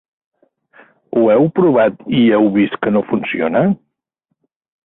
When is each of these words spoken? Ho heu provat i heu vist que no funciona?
Ho 1.17 1.23
heu 1.33 1.45
provat 1.59 2.01
i 2.21 2.23
heu 2.39 2.49
vist 2.57 2.81
que 2.87 2.97
no 2.97 3.07
funciona? 3.13 3.63